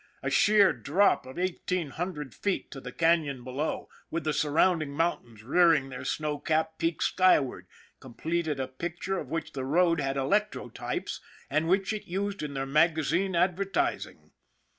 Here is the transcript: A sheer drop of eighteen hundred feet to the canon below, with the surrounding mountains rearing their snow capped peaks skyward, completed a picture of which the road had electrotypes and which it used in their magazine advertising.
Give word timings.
A 0.23 0.31
sheer 0.31 0.73
drop 0.73 1.27
of 1.27 1.37
eighteen 1.37 1.91
hundred 1.91 2.33
feet 2.33 2.71
to 2.71 2.81
the 2.81 2.91
canon 2.91 3.43
below, 3.43 3.87
with 4.09 4.23
the 4.23 4.33
surrounding 4.33 4.93
mountains 4.93 5.43
rearing 5.43 5.89
their 5.89 6.03
snow 6.05 6.39
capped 6.39 6.79
peaks 6.79 7.05
skyward, 7.05 7.67
completed 7.99 8.59
a 8.59 8.67
picture 8.67 9.19
of 9.19 9.29
which 9.29 9.53
the 9.53 9.63
road 9.63 9.99
had 10.01 10.17
electrotypes 10.17 11.19
and 11.51 11.67
which 11.67 11.93
it 11.93 12.07
used 12.07 12.41
in 12.41 12.55
their 12.55 12.65
magazine 12.65 13.35
advertising. 13.35 14.31